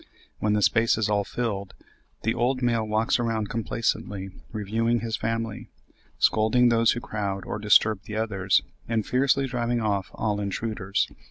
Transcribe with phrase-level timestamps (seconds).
[0.39, 1.75] When the space is all filled,
[2.23, 5.69] the old male walks around complacently reviewing his family,
[6.17, 11.07] scolding those who crowd or disturb the others, and fiercely driving off all intruders.